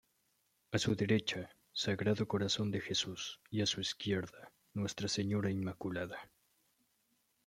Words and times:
A 0.71 0.79
su 0.79 0.95
derecha, 0.95 1.47
Sagrado 1.73 2.27
Corazón 2.27 2.71
de 2.71 2.81
Jesús 2.81 3.39
y 3.51 3.61
a 3.61 3.67
su 3.67 3.81
izquierda, 3.81 4.51
Nuestra 4.73 5.07
Señora 5.07 5.51
Inmaculada. 5.51 6.17